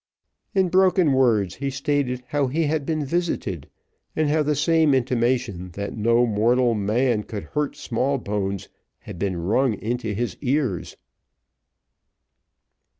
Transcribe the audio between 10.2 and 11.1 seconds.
ears.